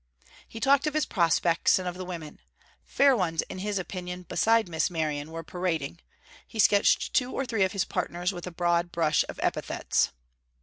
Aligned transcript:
He 0.47 0.59
talked 0.59 0.87
of 0.87 0.95
his 0.95 1.05
prospects, 1.05 1.77
and 1.77 1.87
of 1.87 1.93
the 1.95 2.03
women. 2.03 2.39
Fair 2.83 3.15
ones, 3.15 3.43
in 3.43 3.59
his 3.59 3.77
opinion, 3.77 4.25
besides 4.27 4.67
Miss 4.67 4.89
Merion 4.89 5.29
were 5.29 5.43
parading; 5.43 5.99
he 6.47 6.57
sketched 6.57 7.13
two 7.13 7.31
or 7.33 7.45
three 7.45 7.61
of 7.63 7.73
his 7.73 7.85
partners 7.85 8.31
with 8.33 8.47
a 8.47 8.51
broad 8.51 8.91
brush 8.91 9.23
of 9.29 9.39
epithets. 9.43 10.11